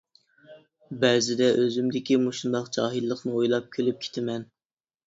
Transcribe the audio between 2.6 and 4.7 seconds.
جاھىللىقنى ئويلاپ كۈلۈپ كېتىمەن.